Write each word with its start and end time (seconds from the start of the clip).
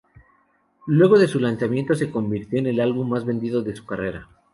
Luego 0.87 1.19
de 1.19 1.27
su 1.27 1.39
lanzamiento, 1.39 1.93
se 1.93 2.09
convirtió 2.09 2.57
en 2.57 2.65
el 2.65 2.79
álbum 2.79 3.07
más 3.07 3.23
vendido 3.23 3.61
de 3.61 3.75
su 3.75 3.85
carrera. 3.85 4.29